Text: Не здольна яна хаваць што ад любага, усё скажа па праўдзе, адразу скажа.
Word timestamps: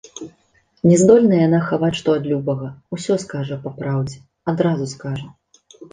Не 0.87 0.93
здольна 1.01 1.35
яна 1.47 1.59
хаваць 1.67 1.91
што 1.99 2.15
ад 2.19 2.25
любага, 2.31 2.69
усё 2.97 3.19
скажа 3.25 3.55
па 3.67 3.75
праўдзе, 3.79 4.17
адразу 4.55 4.89
скажа. 4.95 5.27